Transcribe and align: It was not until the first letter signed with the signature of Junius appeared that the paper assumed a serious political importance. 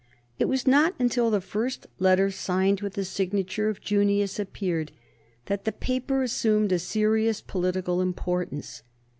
It 0.39 0.45
was 0.45 0.65
not 0.65 0.95
until 0.97 1.29
the 1.29 1.39
first 1.39 1.85
letter 1.99 2.31
signed 2.31 2.81
with 2.81 2.95
the 2.95 3.05
signature 3.05 3.69
of 3.69 3.81
Junius 3.81 4.39
appeared 4.39 4.91
that 5.45 5.63
the 5.63 5.71
paper 5.71 6.23
assumed 6.23 6.71
a 6.71 6.79
serious 6.79 7.39
political 7.39 8.01
importance. 8.01 8.81